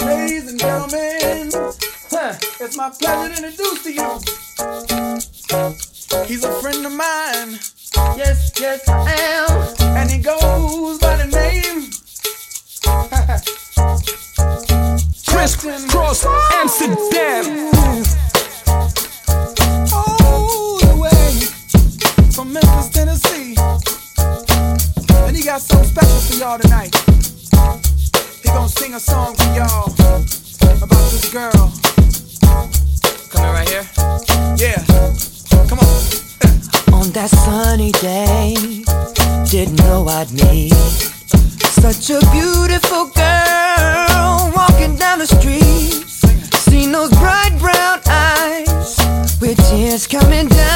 [0.00, 1.50] Ladies and gentlemen,
[2.08, 4.20] huh, it's my pleasure to introduce to you.
[6.26, 7.58] He's a friend of mine.
[8.16, 9.50] Yes, yes, I am.
[9.96, 11.90] And he goes by the name.
[15.26, 17.71] Kris Kross Amsterdam.
[29.02, 29.90] song for y'all
[30.80, 31.72] about this girl.
[33.30, 33.86] Coming right here?
[34.56, 34.80] Yeah.
[35.66, 35.92] Come on.
[37.00, 38.54] On that sunny day,
[39.50, 40.72] didn't know I'd meet
[41.82, 46.06] such a beautiful girl walking down the street.
[46.68, 48.96] Seen those bright brown eyes
[49.40, 50.71] with tears coming down.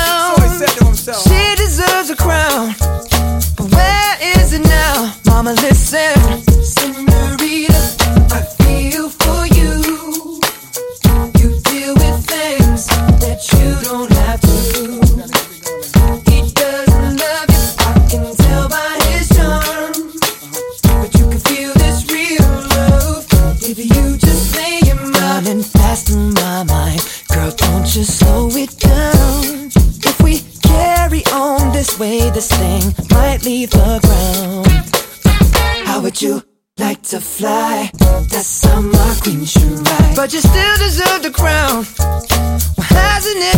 [37.16, 37.86] to butterfly.
[38.28, 40.16] That summer queen should ride.
[40.16, 41.84] But you still deserve the crown.
[42.76, 43.55] Why hasn't it?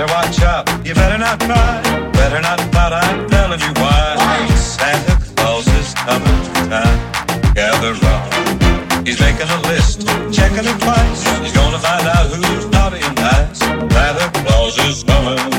[0.00, 0.86] better watch out.
[0.86, 1.82] You better not cry.
[2.12, 2.92] Better not pout.
[2.92, 4.14] I'm telling you why.
[4.16, 4.46] why?
[4.54, 7.54] Santa Claus is coming to town.
[7.54, 9.06] Gather round.
[9.06, 11.22] He's making a list, checking it twice.
[11.40, 13.58] He's gonna find out who's naughty and nice.
[13.58, 15.49] Santa Claus is coming.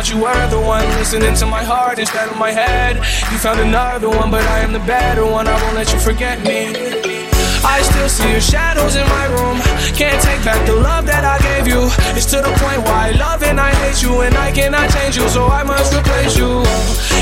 [0.00, 2.96] Thought you were the one listening to my heart instead of my head.
[3.28, 5.46] You found another one, but I am the better one.
[5.46, 6.72] I won't let you forget me.
[7.60, 9.60] I still see your shadows in my room.
[9.92, 11.84] Can't take back the love that I gave you.
[12.16, 15.20] It's to the point why I love and I hate you, and I cannot change
[15.20, 16.64] you, so I must replace you.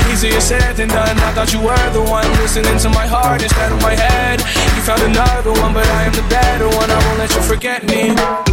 [0.07, 1.19] Easier said than done.
[1.19, 4.39] I thought you were the one listening to my heart instead of my head.
[4.39, 6.87] You found another one, but I am the better one.
[6.87, 8.48] I won't let you forget me.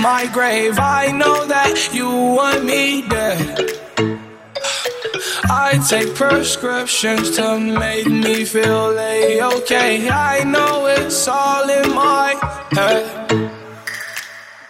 [0.00, 0.78] My grave.
[0.78, 3.78] I know that you want me dead.
[5.44, 10.08] I take prescriptions to make me feel a okay.
[10.08, 12.34] I know it's all in my
[12.72, 13.50] head.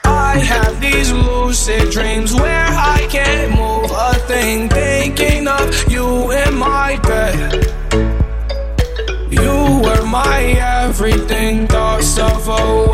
[0.04, 6.54] I have these lucid dreams where I can't move a thing, thinking of you in
[6.56, 7.70] my bed.
[9.30, 10.40] You were my
[10.84, 12.90] everything, thoughts of a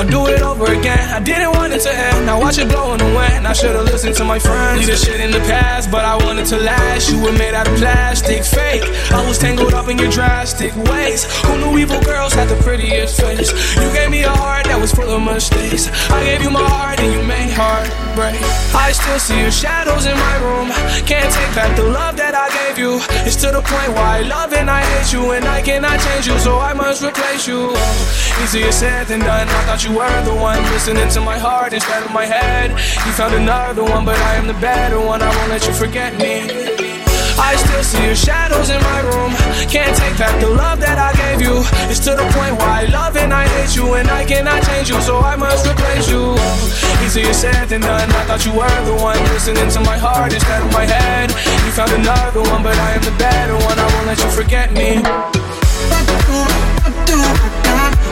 [0.00, 1.12] I'll do it over again.
[1.12, 2.24] I didn't want it to end.
[2.24, 3.46] Now watch it blow in the wind.
[3.46, 4.78] I should've listened to my friends.
[4.78, 7.10] Leave the shit in the past, but I wanted to last.
[7.12, 8.80] You were made out of plastic, fake.
[9.12, 11.28] I was tangled up in your drastic ways.
[11.44, 13.52] Who knew evil girls had the prettiest face?
[13.76, 15.92] You gave me a heart that was full of mistakes.
[16.08, 18.40] I gave you my heart and you made heartbreak.
[18.72, 20.72] I still see your shadows in my room.
[21.04, 23.04] Can't take back the love that I gave you.
[23.28, 26.26] It's to the point why I love and I hate you, and I cannot change
[26.26, 27.76] you, so I must replace you.
[28.42, 29.48] Easier said than done.
[29.48, 32.70] I thought you were the one listening to my heart instead of my head.
[33.04, 35.20] You found another one, but I am the better one.
[35.22, 36.48] I won't let you forget me.
[37.36, 39.32] I still see your shadows in my room.
[39.68, 41.62] Can't take back the love that I gave you.
[41.92, 44.88] It's to the point why I love and I hate you, and I cannot change
[44.88, 46.34] you, so I must replace you.
[47.04, 48.08] Easier said than done.
[48.10, 51.30] I thought you were the one listening to my heart instead of my head.
[51.64, 53.78] You found another one, but I am the better one.
[53.78, 55.00] I won't let you forget me.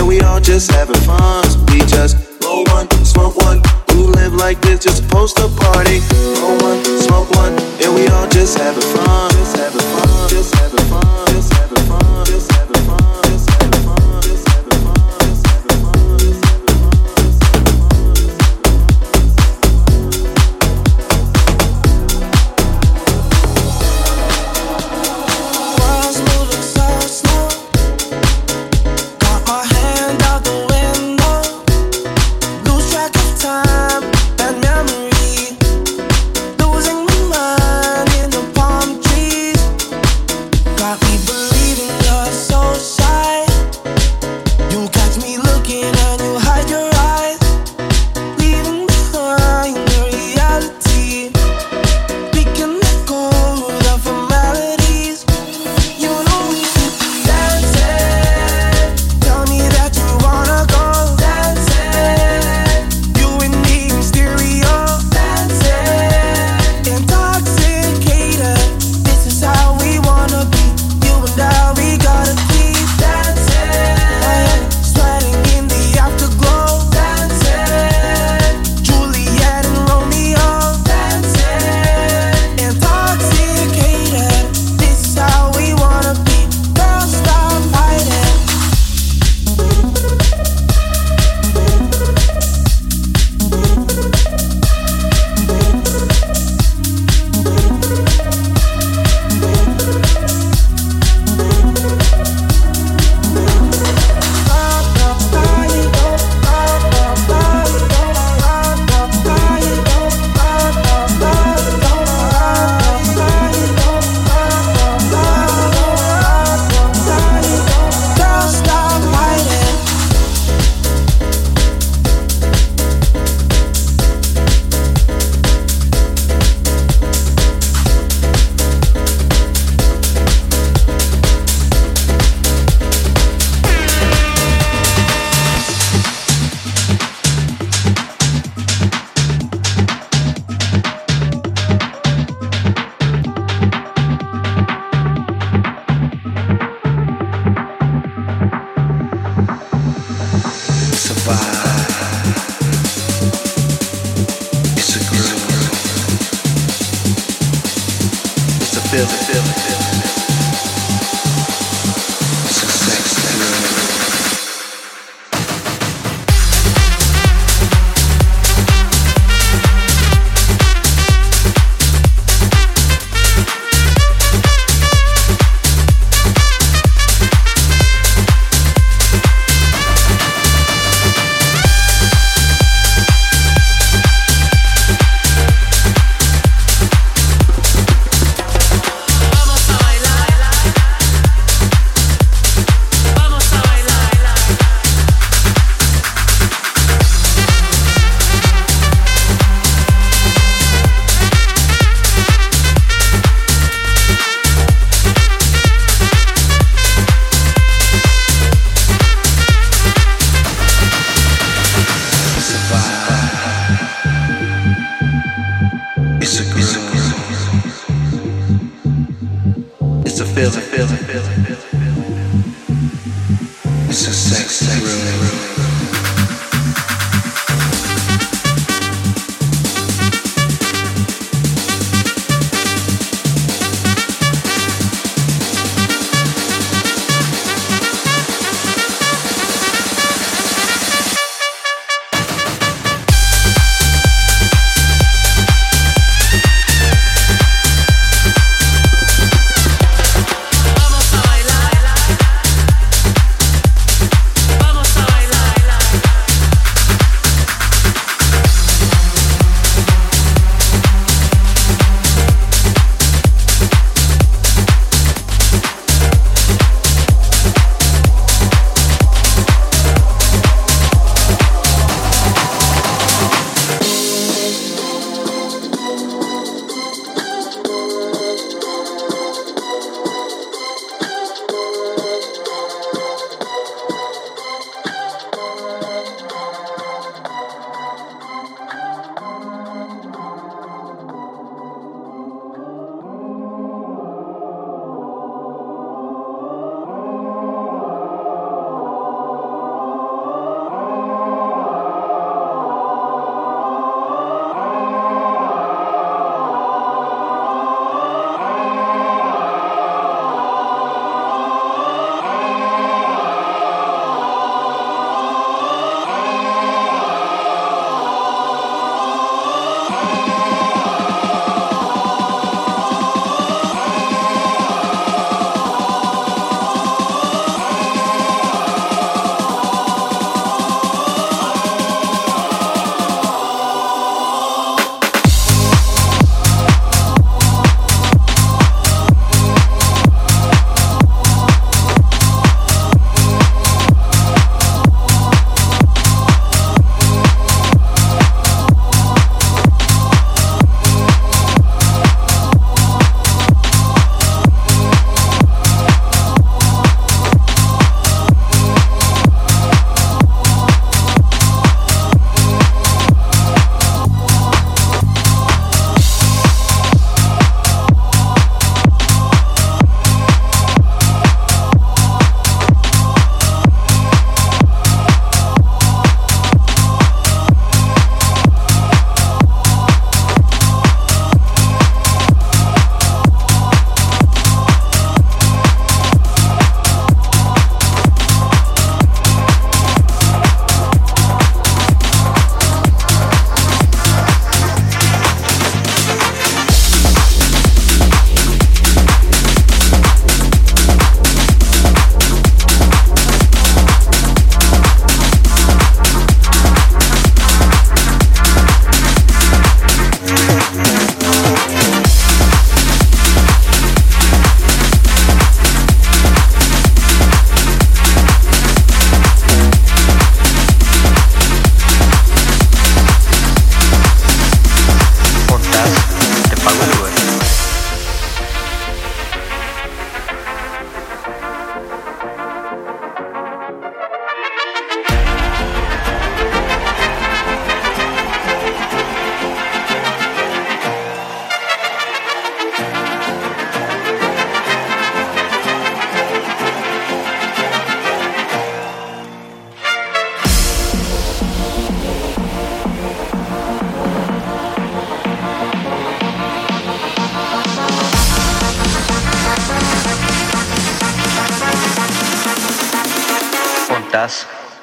[0.00, 1.44] and we all just having fun.
[1.70, 3.60] We just roll one, smoke one.
[3.92, 6.00] Who live like this just post a party?
[6.40, 9.30] Roll one, smoke one, and we all just having fun.
[9.30, 10.28] Just having fun.
[10.30, 11.26] Just having fun.
[11.28, 11.69] Just having fun.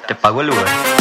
[0.08, 0.97] te pago el Uber.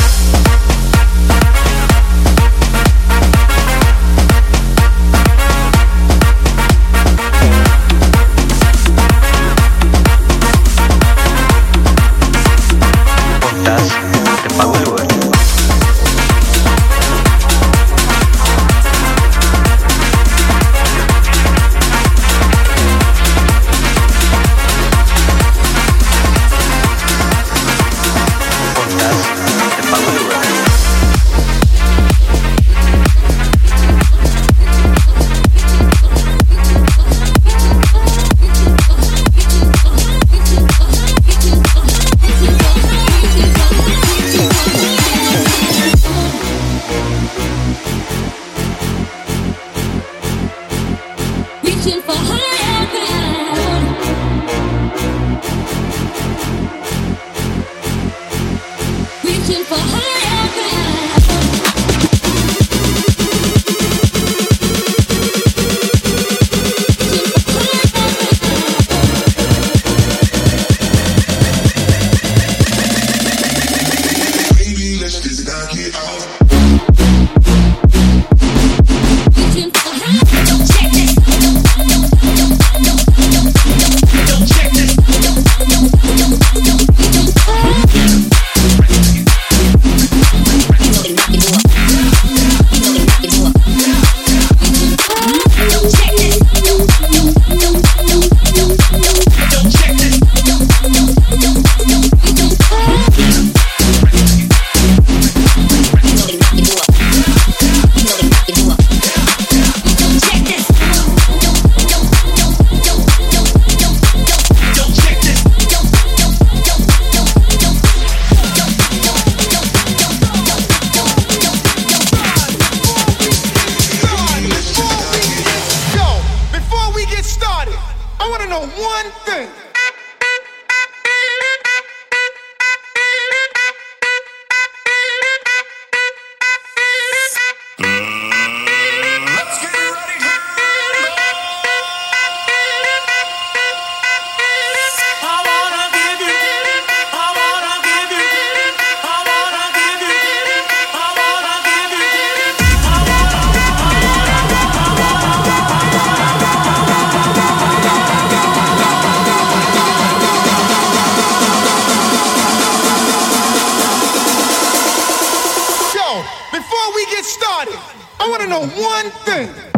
[168.28, 169.77] I want to know one thing.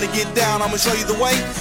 [0.00, 1.59] wanna get down, I'ma show you the way.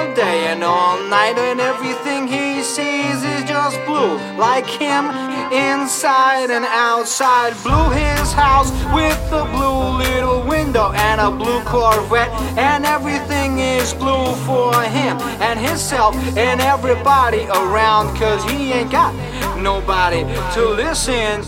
[0.00, 5.04] all day and all night, and everything he sees is just blue, like him
[5.52, 7.52] inside and outside.
[7.62, 7.90] blue.
[7.90, 14.34] his house with a blue little window and a blue Corvette, and everything is blue
[14.46, 19.12] for him and himself and everybody around, cause he ain't got
[19.58, 20.22] nobody
[20.54, 21.44] to listen.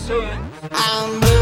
[0.71, 1.32] I'm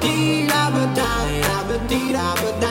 [0.00, 1.10] da da
[1.68, 2.65] da da da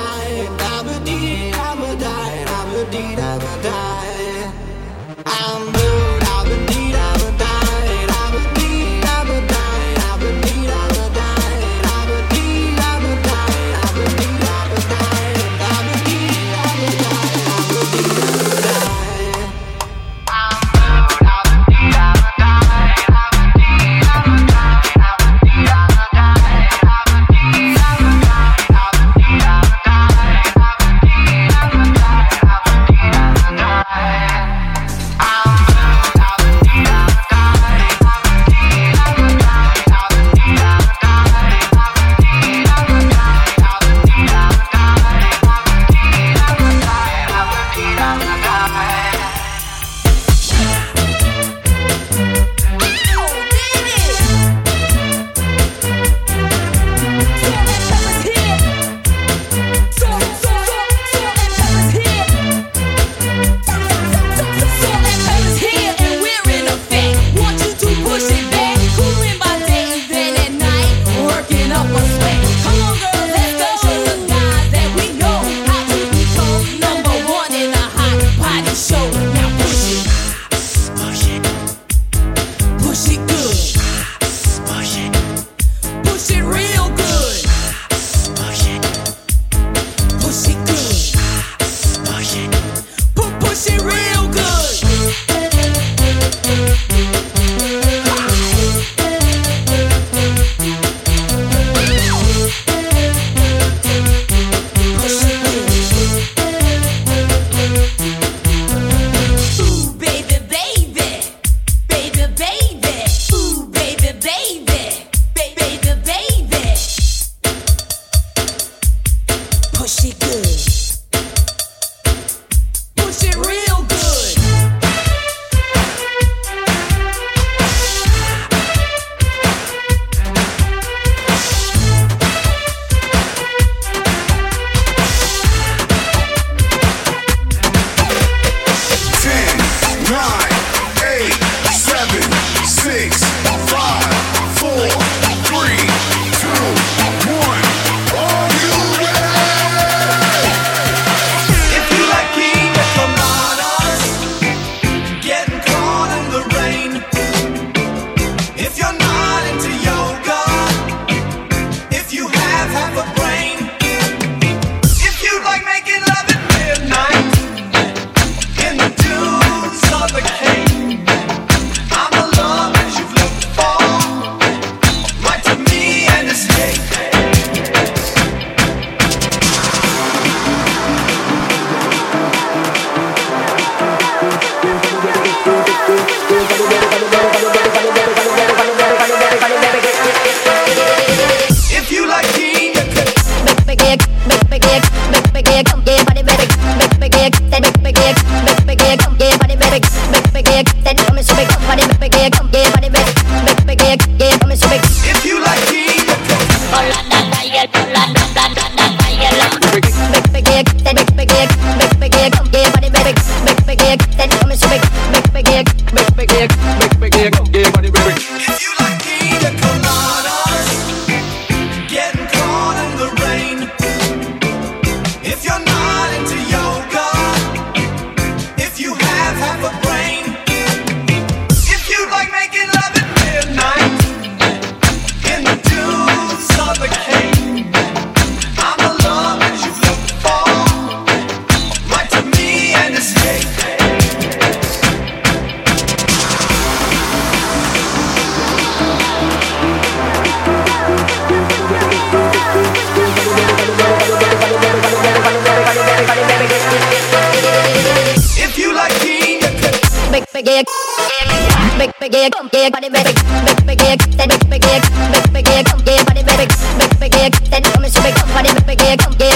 [267.10, 269.34] big, come, that come, so big, come, body, big, come, yeah.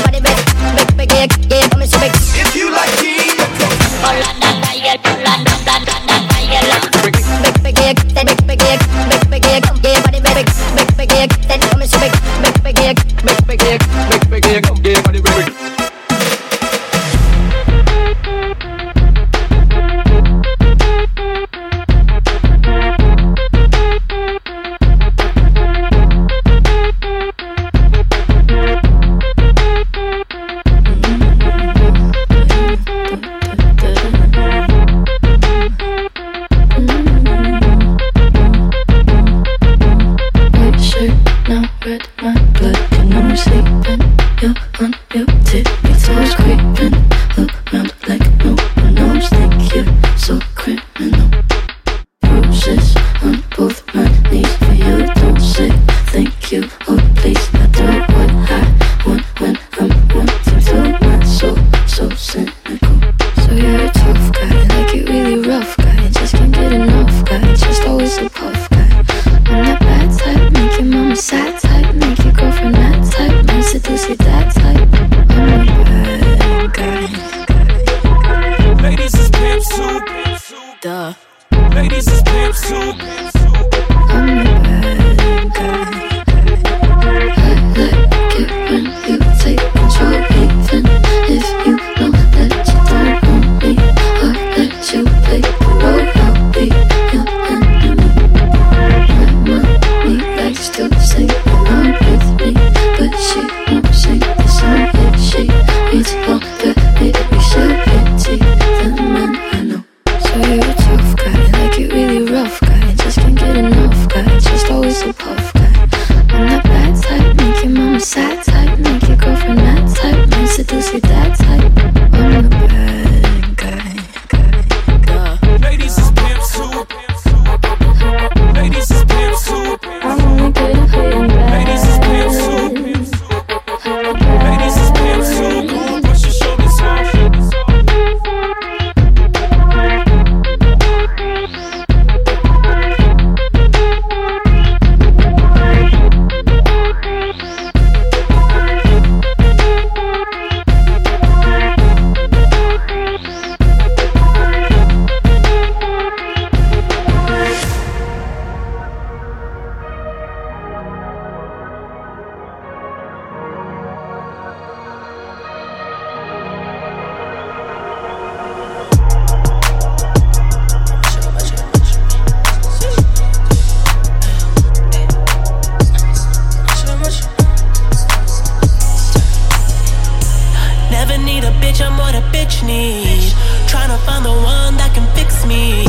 [182.60, 183.34] fix need.
[183.68, 185.86] Trying to find the one that can fix me.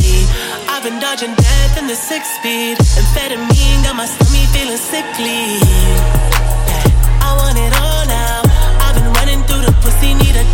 [0.68, 2.79] I've been dodging death in the six speed.
[2.79, 5.59] Amphetamine got my stomach feeling sickly.
[7.21, 8.43] I want it all now.
[8.81, 10.45] I've been running through the pussy, need a